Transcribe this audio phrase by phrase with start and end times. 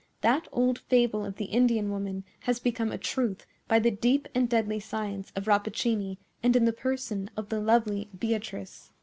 [0.21, 4.49] That old fable of the Indian woman has become a truth by the deep and
[4.49, 8.93] deadly science of Rappaccini and in the person of the lovely Beatrice."